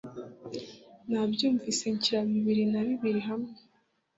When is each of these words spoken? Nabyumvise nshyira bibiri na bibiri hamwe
Nabyumvise 1.09 1.83
nshyira 1.95 2.19
bibiri 2.31 2.63
na 2.71 2.81
bibiri 2.87 3.21
hamwe 3.29 3.51